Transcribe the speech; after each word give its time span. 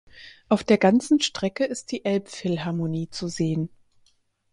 Auf 0.49 0.63
der 0.63 0.79
ganzen 0.79 1.19
Strecke 1.19 1.63
ist 1.63 1.91
die 1.91 2.03
Elbphilharmonie 2.05 3.11
zu 3.11 3.27
sehen. 3.27 3.69